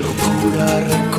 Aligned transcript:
locura 0.00 1.13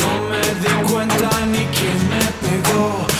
No 0.00 0.28
me 0.28 0.42
di 0.60 0.92
cuenta 0.92 1.30
ni 1.46 1.64
quién 1.66 1.98
me 2.08 2.22
pegó. 2.42 3.13